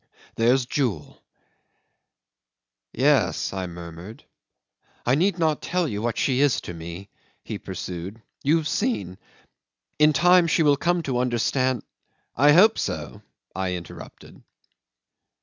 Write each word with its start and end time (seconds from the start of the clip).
"There's 0.33 0.65
Jewel." 0.65 1.21
"Yes," 2.91 3.53
I 3.53 3.67
murmured. 3.67 4.23
"I 5.05 5.13
need 5.13 5.37
not 5.37 5.61
tell 5.61 5.87
you 5.87 6.01
what 6.01 6.17
she 6.17 6.39
is 6.39 6.59
to 6.61 6.73
me," 6.73 7.09
he 7.43 7.59
pursued. 7.59 8.19
"You've 8.41 8.67
seen. 8.67 9.19
In 9.99 10.11
time 10.11 10.47
she 10.47 10.63
will 10.63 10.75
come 10.75 11.03
to 11.03 11.19
understand..." 11.19 11.83
"I 12.35 12.51
hope 12.53 12.79
so," 12.79 13.21
I 13.55 13.75
interrupted. 13.75 14.41